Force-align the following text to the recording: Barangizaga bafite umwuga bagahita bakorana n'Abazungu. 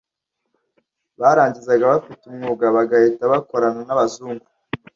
Barangizaga 1.19 1.83
bafite 1.93 2.21
umwuga 2.25 2.65
bagahita 2.75 3.23
bakorana 3.33 3.81
n'Abazungu. 3.87 4.45